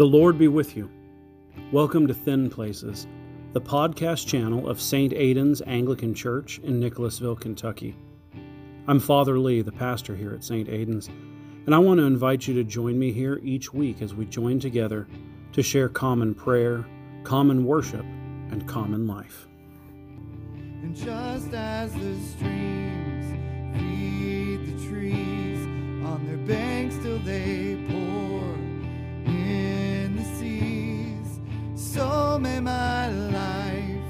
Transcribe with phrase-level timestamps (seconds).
[0.00, 0.88] The Lord be with you.
[1.72, 3.06] Welcome to Thin Places,
[3.52, 5.12] the podcast channel of St.
[5.12, 7.94] Aidan's Anglican Church in Nicholasville, Kentucky.
[8.88, 10.70] I'm Father Lee, the pastor here at St.
[10.70, 11.08] Aidan's,
[11.66, 14.58] and I want to invite you to join me here each week as we join
[14.58, 15.06] together
[15.52, 16.86] to share common prayer,
[17.22, 18.06] common worship,
[18.50, 19.48] and common life.
[20.54, 23.34] And just as the streams
[23.76, 25.62] feed the trees
[26.06, 28.09] on their banks till they pour
[32.40, 34.00] may my life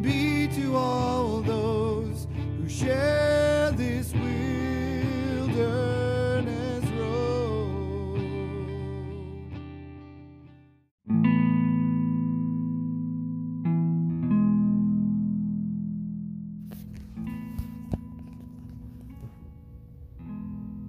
[0.00, 5.54] be to all those who share this wilderness
[6.90, 8.20] road.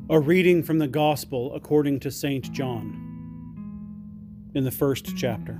[0.09, 2.51] A reading from the Gospel according to St.
[2.51, 2.99] John,
[4.53, 5.59] in the first chapter.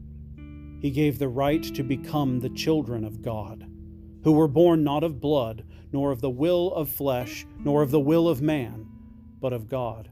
[0.81, 3.65] he gave the right to become the children of God,
[4.23, 7.99] who were born not of blood, nor of the will of flesh, nor of the
[7.99, 8.87] will of man,
[9.39, 10.09] but of God.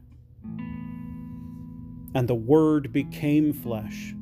[2.14, 4.14] And the Word became flesh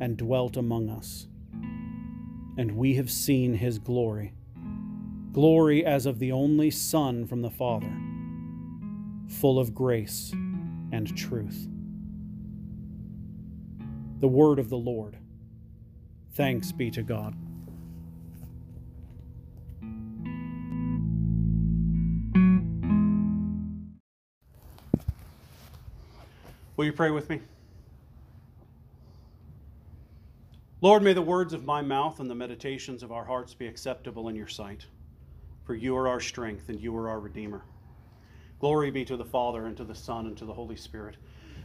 [0.00, 1.26] and dwelt among us,
[2.56, 4.34] and we have seen his glory
[5.32, 7.90] glory as of the only Son from the Father
[9.26, 10.30] full of grace
[10.92, 11.66] and truth.
[14.20, 15.16] The word of the Lord.
[16.34, 17.34] Thanks be to God.
[26.76, 27.40] Will you pray with me?
[30.80, 34.28] Lord, may the words of my mouth and the meditations of our hearts be acceptable
[34.28, 34.86] in your sight.
[35.64, 37.62] For you are our strength and you are our Redeemer.
[38.58, 41.16] Glory be to the Father, and to the Son, and to the Holy Spirit,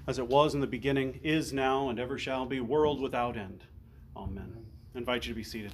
[0.08, 3.64] as it was in the beginning, is now, and ever shall be, world without end.
[4.18, 4.52] Amen.
[4.96, 5.72] I invite you to be seated.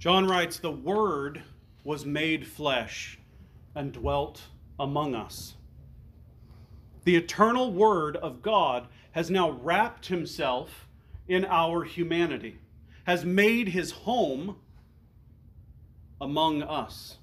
[0.00, 1.42] John writes, The Word
[1.84, 3.18] was made flesh
[3.74, 4.42] and dwelt
[4.80, 5.54] among us.
[7.04, 10.88] The eternal Word of God has now wrapped himself
[11.28, 12.58] in our humanity,
[13.04, 14.56] has made his home
[16.20, 17.18] among us.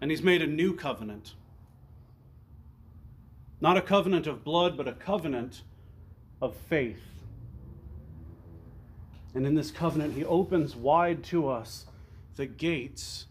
[0.00, 1.34] And he's made a new covenant.
[3.60, 5.62] Not a covenant of blood, but a covenant
[6.40, 7.02] of faith.
[9.34, 11.86] And in this covenant, he opens wide to us
[12.36, 13.26] the gates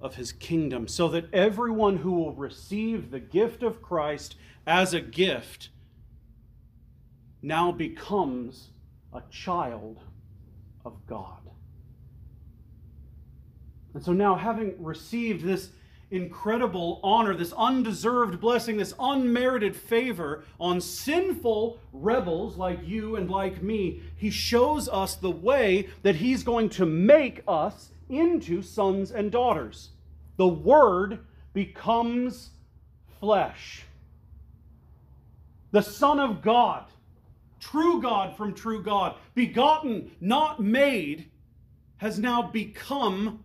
[0.00, 5.00] of his kingdom, so that everyone who will receive the gift of Christ as a
[5.00, 5.68] gift
[7.40, 8.68] now becomes
[9.12, 9.98] a child
[10.84, 11.38] of God.
[13.94, 15.70] And so now, having received this
[16.12, 23.62] incredible honor, this undeserved blessing, this unmerited favor on sinful rebels like you and like
[23.62, 29.32] me, he shows us the way that he's going to make us into sons and
[29.32, 29.90] daughters.
[30.36, 31.20] The Word
[31.54, 32.50] becomes
[33.18, 33.84] flesh.
[35.70, 36.84] The Son of God,
[37.58, 41.30] true God from true God, begotten, not made,
[41.96, 43.42] has now become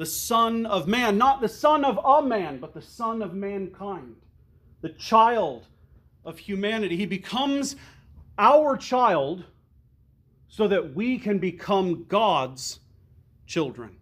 [0.00, 1.18] the Son of Man.
[1.18, 4.16] Not the Son of a man, but the Son of mankind,
[4.80, 5.66] the child
[6.24, 6.96] of humanity.
[6.96, 7.76] He becomes
[8.38, 9.44] our child
[10.48, 12.80] so that we can become God's
[13.46, 13.98] children.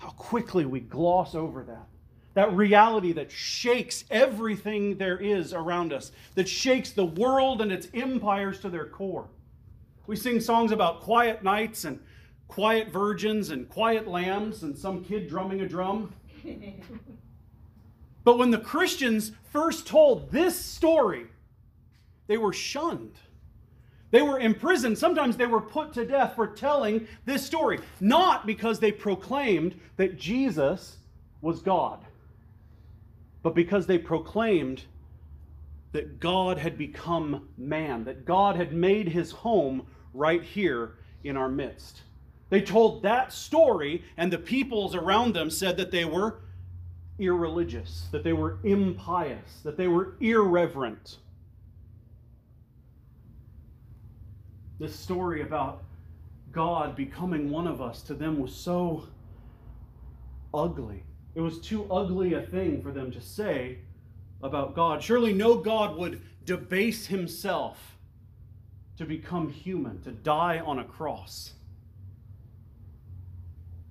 [0.00, 1.86] How quickly we gloss over that.
[2.34, 7.86] That reality that shakes everything there is around us, that shakes the world and its
[7.94, 9.28] empires to their core.
[10.08, 12.00] We sing songs about quiet nights and
[12.50, 16.12] quiet virgins and quiet lambs and some kid drumming a drum.
[18.24, 21.26] but when the Christians first told this story,
[22.26, 23.14] they were shunned.
[24.10, 24.98] They were imprisoned.
[24.98, 30.18] Sometimes they were put to death for telling this story, not because they proclaimed that
[30.18, 30.96] Jesus
[31.40, 32.04] was God,
[33.44, 34.82] but because they proclaimed
[35.92, 41.48] that God had become man, that God had made his home right here in our
[41.48, 42.02] midst.
[42.50, 46.40] They told that story, and the peoples around them said that they were
[47.18, 51.18] irreligious, that they were impious, that they were irreverent.
[54.80, 55.84] This story about
[56.50, 59.04] God becoming one of us to them was so
[60.52, 61.04] ugly.
[61.34, 63.78] It was too ugly a thing for them to say
[64.42, 65.02] about God.
[65.02, 67.98] Surely no God would debase himself
[68.96, 71.52] to become human, to die on a cross.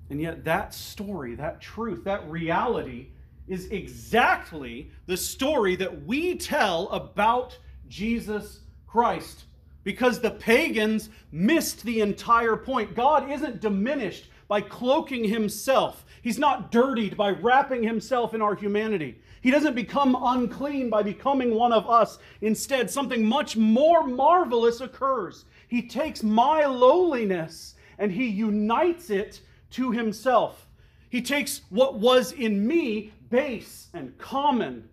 [0.09, 3.07] And yet, that story, that truth, that reality
[3.47, 7.57] is exactly the story that we tell about
[7.87, 9.45] Jesus Christ.
[9.83, 12.95] Because the pagans missed the entire point.
[12.95, 19.21] God isn't diminished by cloaking himself, He's not dirtied by wrapping himself in our humanity.
[19.41, 22.19] He doesn't become unclean by becoming one of us.
[22.41, 25.45] Instead, something much more marvelous occurs.
[25.69, 30.67] He takes my lowliness and he unites it to himself.
[31.09, 34.89] He takes what was in me base and common,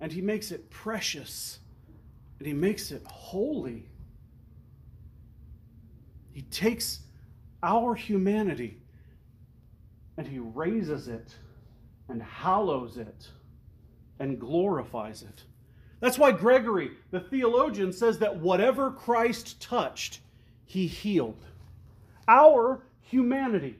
[0.00, 1.58] and he makes it precious,
[2.38, 3.86] and he makes it holy.
[6.32, 7.00] He takes
[7.62, 8.78] our humanity
[10.16, 11.34] and he raises it
[12.08, 13.28] and hallows it
[14.20, 15.44] and glorifies it.
[16.00, 20.20] That's why Gregory, the theologian, says that whatever Christ touched,
[20.64, 21.44] he healed.
[22.28, 23.78] Our humanity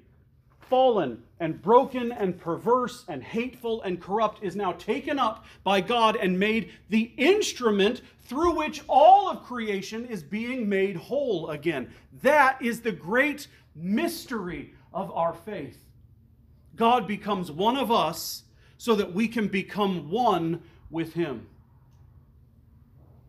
[0.68, 6.16] fallen and broken and perverse and hateful and corrupt is now taken up by God
[6.16, 11.90] and made the instrument through which all of creation is being made whole again.
[12.22, 15.78] That is the great mystery of our faith.
[16.76, 18.44] God becomes one of us
[18.76, 21.46] so that we can become one with Him.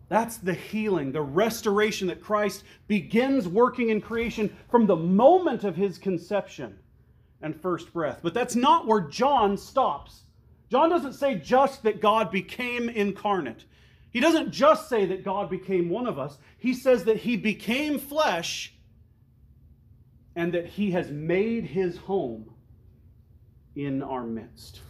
[0.09, 5.75] That's the healing, the restoration that Christ begins working in creation from the moment of
[5.75, 6.79] his conception
[7.41, 8.19] and first breath.
[8.21, 10.23] But that's not where John stops.
[10.69, 13.65] John doesn't say just that God became incarnate.
[14.11, 16.37] He doesn't just say that God became one of us.
[16.57, 18.73] He says that he became flesh
[20.35, 22.51] and that he has made his home
[23.75, 24.81] in our midst.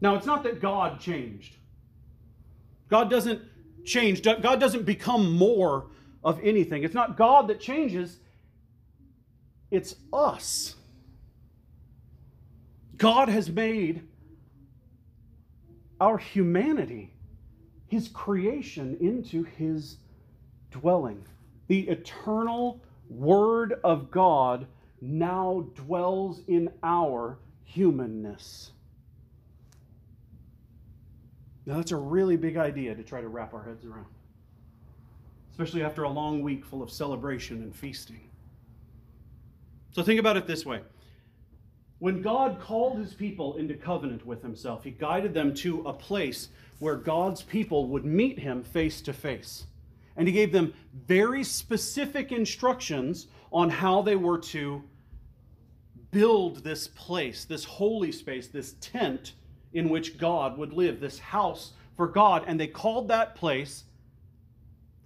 [0.00, 1.56] Now, it's not that God changed.
[2.88, 3.42] God doesn't
[3.84, 4.22] change.
[4.22, 5.88] God doesn't become more
[6.24, 6.84] of anything.
[6.84, 8.18] It's not God that changes,
[9.70, 10.74] it's us.
[12.96, 14.02] God has made
[16.00, 17.12] our humanity,
[17.86, 19.96] his creation, into his
[20.70, 21.24] dwelling.
[21.68, 24.66] The eternal Word of God
[25.00, 28.72] now dwells in our humanness.
[31.66, 34.06] Now, that's a really big idea to try to wrap our heads around,
[35.50, 38.28] especially after a long week full of celebration and feasting.
[39.92, 40.80] So think about it this way.
[41.98, 46.48] When God called his people into covenant with himself, he guided them to a place
[46.78, 49.66] where God's people would meet him face to face.
[50.16, 50.74] And he gave them
[51.06, 54.82] very specific instructions on how they were to
[56.10, 59.32] build this place, this holy space, this tent
[59.72, 62.44] in which God would live, this house for God.
[62.46, 63.84] And they called that place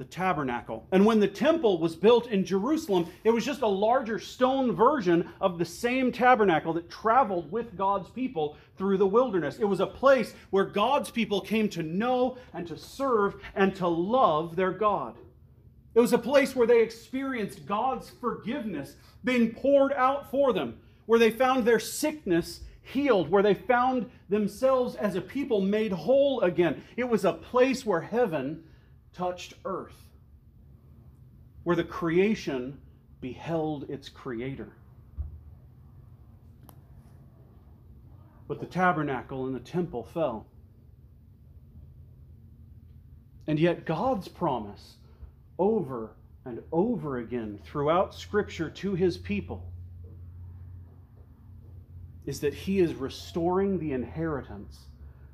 [0.03, 0.85] the tabernacle.
[0.91, 5.31] And when the temple was built in Jerusalem, it was just a larger stone version
[5.41, 9.61] of the same tabernacle that traveled with God's people through the wilderness.
[9.61, 13.87] It was a place where God's people came to know and to serve and to
[13.87, 15.15] love their God.
[15.95, 21.21] It was a place where they experienced God's forgiveness being poured out for them, where
[21.21, 26.83] they found their sickness healed, where they found themselves as a people made whole again.
[26.97, 28.65] It was a place where heaven
[29.13, 30.11] touched earth,
[31.65, 32.79] where the creation
[33.21, 34.73] beheld its creator.
[38.49, 40.47] But the tabernacle and the temple fell.
[43.47, 44.97] And yet, God's promise
[45.59, 46.15] over
[46.45, 49.73] and over again throughout Scripture to his people
[52.25, 54.87] is that he is restoring the inheritance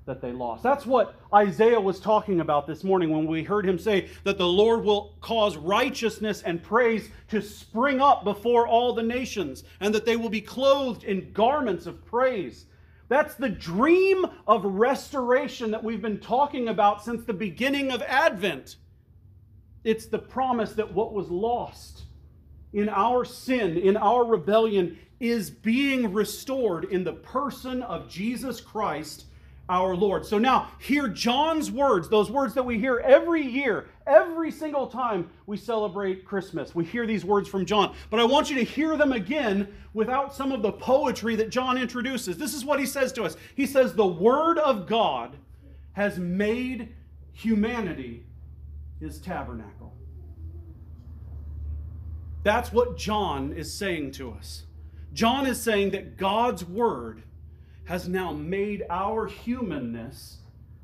[0.09, 0.65] that they lost.
[0.65, 4.47] That's what Isaiah was talking about this morning when we heard him say that the
[4.47, 10.05] Lord will cause righteousness and praise to spring up before all the nations, and that
[10.05, 12.67] they will be clothed in garments of praise.
[13.09, 18.77] That's the dream of restoration that we've been talking about since the beginning of Advent.
[19.85, 22.03] It's the promise that what was lost
[22.73, 29.25] in our sin, in our rebellion, is being restored in the person of Jesus Christ
[29.69, 30.25] our Lord.
[30.25, 35.29] So now, hear John's words, those words that we hear every year, every single time
[35.47, 36.75] we celebrate Christmas.
[36.75, 37.95] We hear these words from John.
[38.11, 41.77] But I want you to hear them again without some of the poetry that John
[41.77, 42.39] introduces.
[42.39, 45.37] This is what he says to us He says, The Word of God
[45.93, 46.95] has made
[47.33, 48.25] humanity
[49.01, 49.95] his tabernacle.
[52.43, 54.65] That's what John is saying to us.
[55.13, 57.23] John is saying that God's Word
[57.89, 60.37] has now made our humanness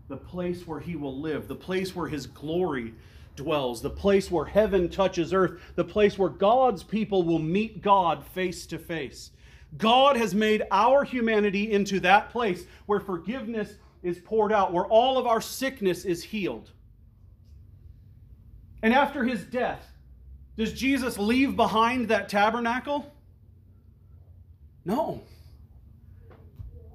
[0.09, 2.95] the place where he will live, the place where his glory
[3.37, 8.25] dwells, the place where heaven touches earth, the place where God's people will meet God
[8.29, 9.33] face to face.
[9.77, 15.19] God has made our humanity into that place where forgiveness is poured out, where all
[15.19, 16.71] of our sickness is healed.
[18.83, 19.87] And after his death,
[20.57, 23.13] does Jesus leave behind that tabernacle?
[24.87, 25.21] No.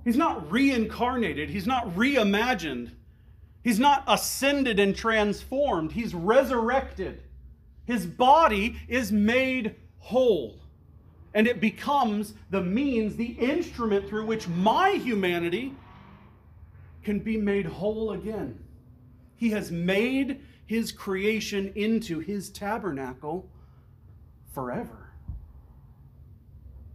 [0.10, 2.90] He's not reincarnated, he's not reimagined,
[3.64, 7.22] he's not ascended and transformed, he's resurrected.
[7.86, 10.62] His body is made whole.
[11.36, 15.76] And it becomes the means, the instrument through which my humanity
[17.04, 18.58] can be made whole again.
[19.36, 23.48] He has made his creation into his tabernacle
[24.56, 25.12] forever.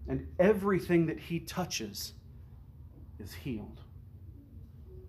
[0.08, 2.14] And everything that he touches
[3.18, 3.80] is healed.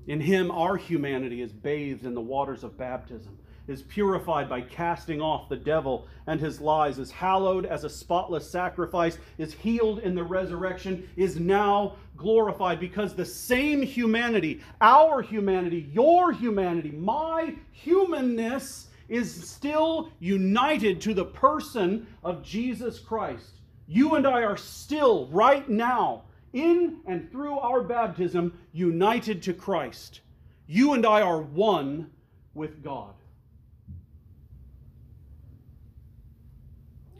[0.08, 5.20] In him, our humanity is bathed in the waters of baptism, is purified by casting
[5.20, 10.14] off the devil and his lies, is hallowed as a spotless sacrifice, is healed in
[10.14, 18.90] the resurrection, is now glorified because the same humanity, our humanity, your humanity, my humanness,
[19.10, 23.62] is still united to the person of Jesus Christ.
[23.88, 26.24] You and I are still, right now,
[26.56, 30.22] in and through our baptism, united to Christ.
[30.66, 32.10] You and I are one
[32.54, 33.14] with God.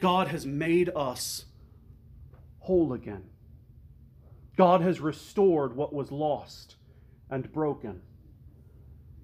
[0.00, 1.44] God has made us
[2.60, 3.24] whole again.
[4.56, 6.76] God has restored what was lost
[7.30, 8.00] and broken.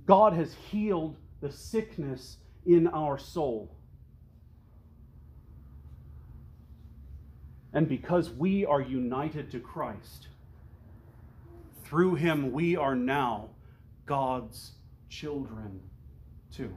[0.04, 3.74] God has healed the sickness in our soul.
[7.72, 10.28] And because we are united to Christ,
[11.84, 13.50] through him we are now
[14.06, 14.72] God's
[15.08, 15.80] children
[16.54, 16.74] too.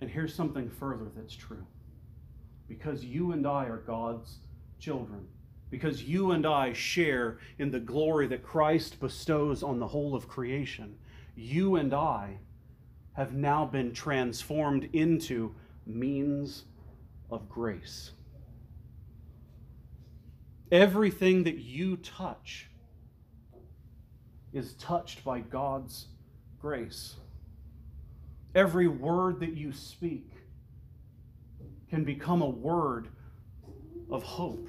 [0.00, 1.64] And here's something further that's true.
[2.68, 4.38] Because you and I are God's
[4.80, 5.26] children,
[5.70, 10.28] because you and I share in the glory that Christ bestows on the whole of
[10.28, 10.96] creation,
[11.36, 12.38] you and I
[13.14, 15.54] have now been transformed into
[15.86, 16.64] means
[17.30, 18.12] of grace.
[20.70, 22.68] Everything that you touch
[24.52, 26.06] is touched by God's
[26.60, 27.16] grace.
[28.54, 30.30] Every word that you speak
[31.90, 33.08] can become a word
[34.10, 34.68] of hope.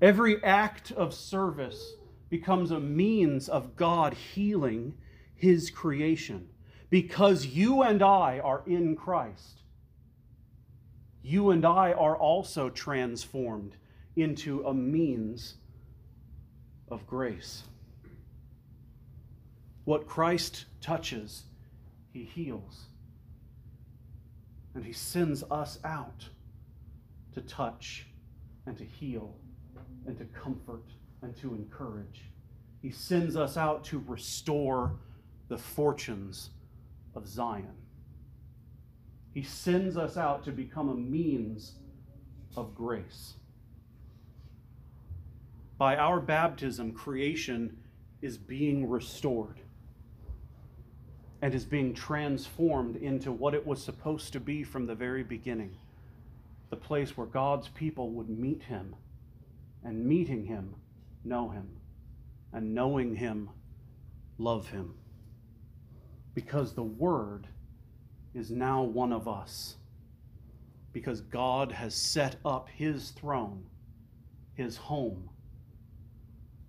[0.00, 1.94] Every act of service
[2.30, 4.94] becomes a means of God healing
[5.40, 6.48] his creation.
[6.90, 9.62] Because you and I are in Christ,
[11.22, 13.76] you and I are also transformed
[14.16, 15.54] into a means
[16.90, 17.62] of grace.
[19.84, 21.44] What Christ touches,
[22.12, 22.86] he heals.
[24.74, 26.28] And he sends us out
[27.34, 28.06] to touch
[28.66, 29.34] and to heal
[30.06, 30.84] and to comfort
[31.22, 32.22] and to encourage.
[32.82, 34.98] He sends us out to restore
[35.50, 36.50] the fortunes
[37.16, 37.74] of Zion.
[39.34, 41.74] He sends us out to become a means
[42.56, 43.34] of grace.
[45.76, 47.76] By our baptism, creation
[48.22, 49.60] is being restored
[51.42, 55.76] and is being transformed into what it was supposed to be from the very beginning
[56.68, 58.94] the place where God's people would meet Him,
[59.82, 60.76] and meeting Him,
[61.24, 61.68] know Him,
[62.52, 63.50] and knowing Him,
[64.38, 64.94] love Him
[66.34, 67.46] because the Word
[68.34, 69.76] is now one of us.
[70.92, 73.62] because God has set up his throne,
[74.54, 75.28] his home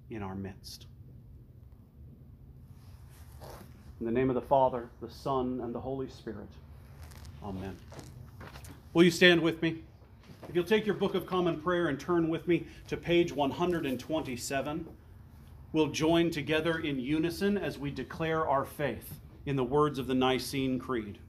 [0.10, 0.86] in our midst.
[4.00, 6.48] In the name of the Father, the Son, and the Holy Spirit.
[7.44, 7.76] Amen.
[8.94, 9.82] Will you stand with me?
[10.50, 14.86] If you'll take your Book of Common Prayer and turn with me to page 127,
[15.72, 20.14] we'll join together in unison as we declare our faith in the words of the
[20.14, 21.20] Nicene Creed.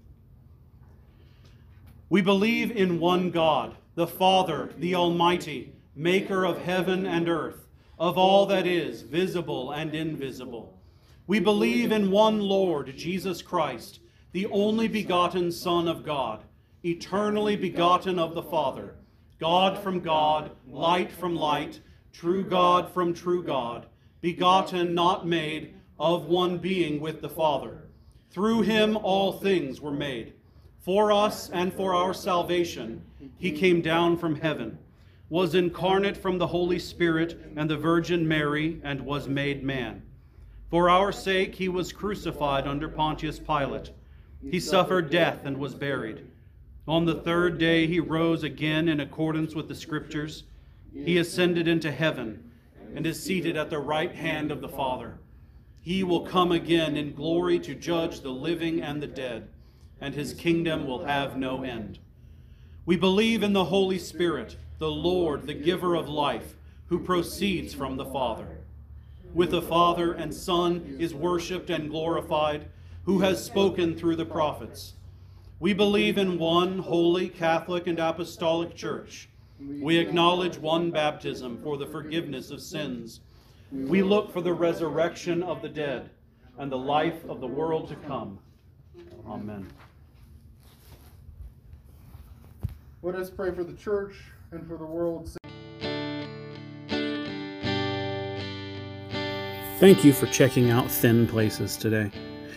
[2.09, 8.19] We believe in one God, the Father, the Almighty, maker of heaven and earth, of
[8.19, 10.79] all that is, visible and invisible.
[11.27, 14.01] We believe in one Lord, Jesus Christ,
[14.33, 16.43] the only begotten Son of God,
[16.85, 18.95] eternally begotten of the Father
[19.39, 21.81] God from God, light from light,
[22.13, 23.87] true God from true God,
[24.21, 27.82] begotten, not made, of one being with the Father.
[28.33, 30.33] Through him all things were made.
[30.81, 33.03] For us and for our salvation,
[33.39, 34.79] he came down from heaven,
[35.29, 40.03] was incarnate from the Holy Spirit and the Virgin Mary, and was made man.
[40.71, 43.91] For our sake, he was crucified under Pontius Pilate.
[44.51, 46.27] He suffered death and was buried.
[46.89, 50.45] On the third day he rose again in accordance with the Scriptures.
[50.93, 52.51] He ascended into heaven
[52.95, 55.19] and is seated at the right hand of the Father.
[55.83, 59.49] He will come again in glory to judge the living and the dead,
[60.01, 61.99] and his kingdom will have no end.
[62.87, 66.55] We believe in the Holy Spirit, the Lord, the giver of life,
[66.87, 68.59] who proceeds from the Father.
[69.35, 72.67] With the Father and Son is worshiped and glorified,
[73.05, 74.93] who has spoken through the prophets.
[75.59, 79.29] We believe in one holy, Catholic, and Apostolic Church.
[79.81, 83.21] We acknowledge one baptism for the forgiveness of sins.
[83.73, 86.11] We look for the resurrection of the dead
[86.59, 88.39] and the life of the world to come.
[89.27, 89.67] Amen.
[93.01, 94.15] Let us pray for the church
[94.51, 95.31] and for the world.
[99.81, 102.11] Thank you for checking out Thin Places today.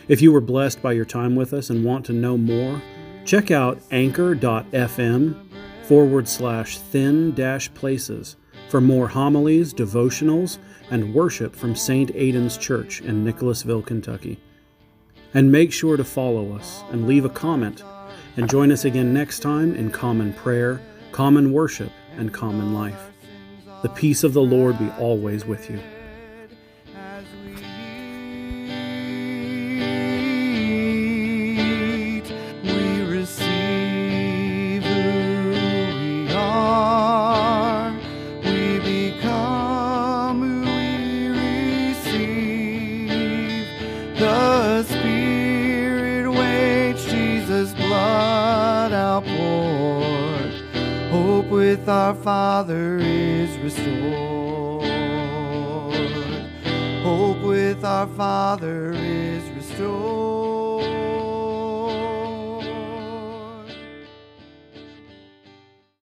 [0.09, 2.81] If you were blessed by your time with us and want to know more,
[3.23, 5.47] check out anchor.fm
[5.83, 8.35] forward slash thin dash places
[8.69, 10.57] for more homilies, devotionals,
[10.91, 12.11] and worship from St.
[12.13, 14.39] Aidan's Church in Nicholasville, Kentucky.
[15.33, 17.83] And make sure to follow us and leave a comment.
[18.37, 23.11] And join us again next time in common prayer, common worship, and common life.
[23.81, 25.79] The peace of the Lord be always with you.